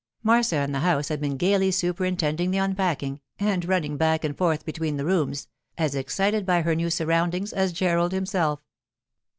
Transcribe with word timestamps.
Marcia 0.23 0.63
in 0.63 0.71
the 0.71 0.79
house 0.79 1.09
had 1.09 1.21
been 1.21 1.37
gaily 1.37 1.69
superintending 1.69 2.49
the 2.49 2.57
unpacking, 2.57 3.21
and 3.37 3.65
running 3.65 3.97
back 3.97 4.23
and 4.23 4.35
forth 4.35 4.65
between 4.65 4.97
the 4.97 5.05
rooms, 5.05 5.47
as 5.77 5.93
excited 5.93 6.43
by 6.43 6.63
her 6.63 6.73
new 6.73 6.89
surroundings 6.89 7.53
as 7.53 7.71
Gerald 7.71 8.11
himself. 8.11 8.63